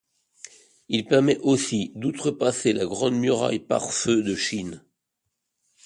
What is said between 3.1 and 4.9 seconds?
Muraille pare-feu de Chine.